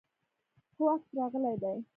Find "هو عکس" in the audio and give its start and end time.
0.77-1.09